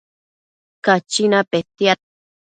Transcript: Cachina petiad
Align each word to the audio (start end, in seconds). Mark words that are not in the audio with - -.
Cachina 0.85 1.43
petiad 1.43 1.99